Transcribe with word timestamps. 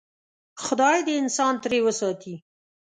خدای 0.63 0.97
دې 1.05 1.13
انسان 1.21 1.53
ترې 1.63 1.79
وساتي. 1.83 2.35